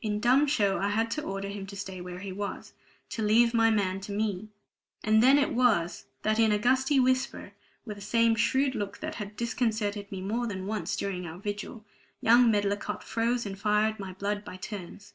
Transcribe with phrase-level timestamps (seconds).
[0.00, 2.72] In dumb show I had to order him to stay where he was,
[3.10, 4.48] to leave my man to me.
[5.04, 7.52] And then it was that in a gusty whisper,
[7.84, 11.84] with the same shrewd look that had disconcerted me more than once during our vigil,
[12.22, 15.12] young Medlicott froze and fired my blood by turns.